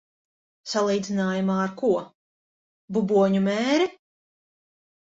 [0.71, 1.93] Salīdzinājumā ar ko?
[2.99, 3.89] Buboņu mēri?